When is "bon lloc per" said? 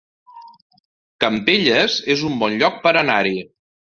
2.45-2.97